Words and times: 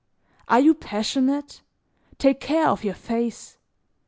Are 0.47 0.59
you 0.59 0.73
passionate? 0.73 1.61
Take 2.17 2.39
care 2.39 2.69
of 2.69 2.83
your 2.83 2.95
face. 2.95 3.59